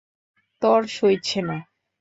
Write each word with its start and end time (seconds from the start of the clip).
তর 0.61 0.81
সইছে 0.95 1.39
না। 1.41 1.57